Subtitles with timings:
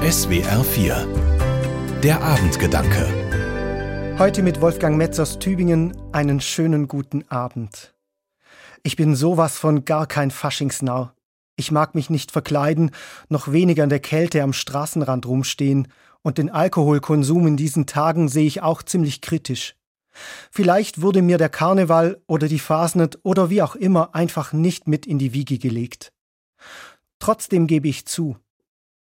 [0.00, 7.94] SWR 4 Der Abendgedanke Heute mit Wolfgang Metz aus Tübingen einen schönen guten Abend.
[8.82, 11.10] Ich bin sowas von gar kein Faschingsnau.
[11.56, 12.92] Ich mag mich nicht verkleiden,
[13.28, 15.86] noch weniger in der Kälte am Straßenrand rumstehen,
[16.22, 19.76] und den Alkoholkonsum in diesen Tagen sehe ich auch ziemlich kritisch.
[20.50, 25.04] Vielleicht wurde mir der Karneval oder die Fasnet oder wie auch immer einfach nicht mit
[25.04, 26.10] in die Wiege gelegt.
[27.18, 28.38] Trotzdem gebe ich zu,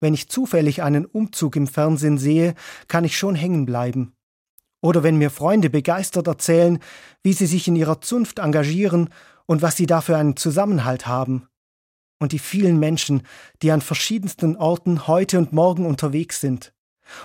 [0.00, 2.54] wenn ich zufällig einen Umzug im Fernsehen sehe,
[2.88, 4.12] kann ich schon hängen bleiben.
[4.80, 6.78] Oder wenn mir Freunde begeistert erzählen,
[7.22, 9.10] wie sie sich in ihrer Zunft engagieren
[9.46, 11.46] und was sie da für einen Zusammenhalt haben.
[12.18, 13.22] Und die vielen Menschen,
[13.62, 16.72] die an verschiedensten Orten heute und morgen unterwegs sind.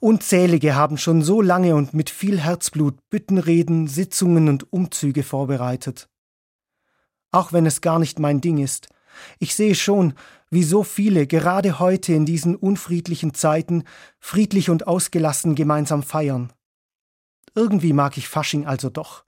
[0.00, 6.08] Unzählige haben schon so lange und mit viel Herzblut Büttenreden, Sitzungen und Umzüge vorbereitet.
[7.30, 8.88] Auch wenn es gar nicht mein Ding ist,
[9.38, 10.14] ich sehe schon,
[10.50, 13.84] wie so viele gerade heute in diesen unfriedlichen Zeiten
[14.18, 16.52] friedlich und ausgelassen gemeinsam feiern.
[17.54, 19.24] Irgendwie mag ich Fasching also doch.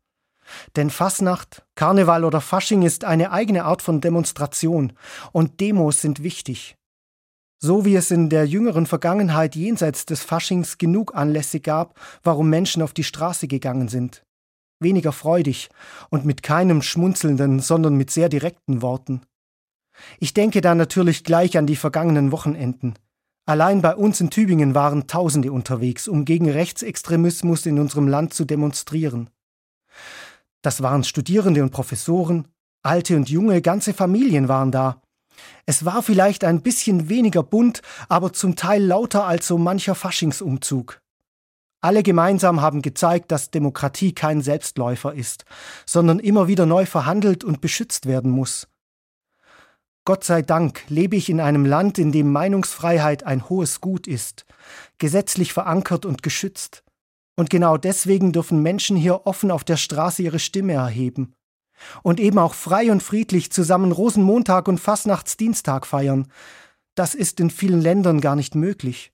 [0.76, 4.92] Denn Fasnacht, Karneval oder Fasching ist eine eigene Art von Demonstration
[5.32, 6.76] und Demos sind wichtig.
[7.62, 12.82] So wie es in der jüngeren Vergangenheit jenseits des Faschings genug Anlässe gab, warum Menschen
[12.82, 14.24] auf die Straße gegangen sind.
[14.80, 15.68] Weniger freudig
[16.08, 19.20] und mit keinem schmunzelnden, sondern mit sehr direkten Worten.
[20.18, 22.94] Ich denke da natürlich gleich an die vergangenen Wochenenden.
[23.46, 28.44] Allein bei uns in Tübingen waren Tausende unterwegs, um gegen Rechtsextremismus in unserem Land zu
[28.44, 29.30] demonstrieren.
[30.62, 32.46] Das waren Studierende und Professoren,
[32.82, 35.02] alte und junge, ganze Familien waren da.
[35.66, 41.00] Es war vielleicht ein bisschen weniger bunt, aber zum Teil lauter als so mancher Faschingsumzug.
[41.80, 45.46] Alle gemeinsam haben gezeigt, dass Demokratie kein Selbstläufer ist,
[45.86, 48.68] sondern immer wieder neu verhandelt und beschützt werden muss.
[50.04, 54.46] Gott sei Dank lebe ich in einem Land, in dem Meinungsfreiheit ein hohes Gut ist,
[54.98, 56.84] gesetzlich verankert und geschützt.
[57.36, 61.34] Und genau deswegen dürfen Menschen hier offen auf der Straße ihre Stimme erheben.
[62.02, 66.28] Und eben auch frei und friedlich zusammen Rosenmontag und Fastnachtsdienstag feiern.
[66.94, 69.12] Das ist in vielen Ländern gar nicht möglich.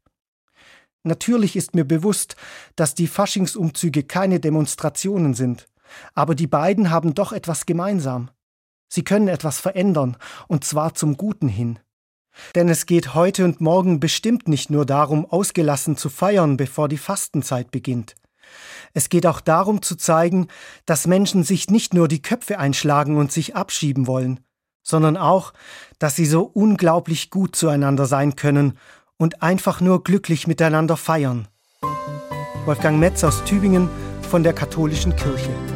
[1.05, 2.35] Natürlich ist mir bewusst,
[2.75, 5.69] dass die Faschingsumzüge keine Demonstrationen sind,
[6.15, 8.31] aber die beiden haben doch etwas gemeinsam.
[8.89, 10.17] Sie können etwas verändern,
[10.49, 11.79] und zwar zum Guten hin.
[12.55, 16.99] Denn es geht heute und morgen bestimmt nicht nur darum, ausgelassen zu feiern, bevor die
[16.99, 18.15] Fastenzeit beginnt.
[18.95, 20.49] Es geht auch darum zu zeigen,
[20.85, 24.41] dass Menschen sich nicht nur die Köpfe einschlagen und sich abschieben wollen,
[24.83, 25.53] sondern auch,
[25.99, 28.79] dass sie so unglaublich gut zueinander sein können
[29.17, 31.49] und einfach nur glücklich miteinander feiern.
[32.65, 33.89] Wolfgang Metz aus Tübingen
[34.23, 35.76] von der Katholischen Kirche.